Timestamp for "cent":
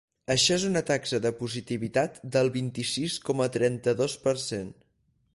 4.45-4.73